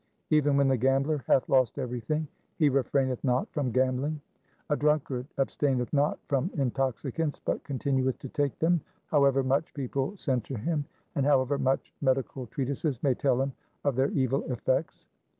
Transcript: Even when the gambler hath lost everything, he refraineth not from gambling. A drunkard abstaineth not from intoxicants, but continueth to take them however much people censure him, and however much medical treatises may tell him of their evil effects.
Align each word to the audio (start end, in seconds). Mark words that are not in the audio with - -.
Even 0.31 0.57
when 0.57 0.67
the 0.67 0.75
gambler 0.77 1.19
hath 1.27 1.47
lost 1.47 1.77
everything, 1.77 2.27
he 2.57 2.69
refraineth 2.71 3.23
not 3.23 3.47
from 3.53 3.69
gambling. 3.69 4.19
A 4.71 4.75
drunkard 4.75 5.27
abstaineth 5.37 5.93
not 5.93 6.17
from 6.27 6.49
intoxicants, 6.55 7.37
but 7.37 7.63
continueth 7.63 8.17
to 8.17 8.29
take 8.29 8.57
them 8.57 8.81
however 9.11 9.43
much 9.43 9.71
people 9.75 10.17
censure 10.17 10.57
him, 10.57 10.85
and 11.13 11.23
however 11.23 11.59
much 11.59 11.93
medical 12.01 12.47
treatises 12.47 13.03
may 13.03 13.13
tell 13.13 13.39
him 13.39 13.53
of 13.83 13.95
their 13.95 14.09
evil 14.09 14.43
effects. 14.51 15.07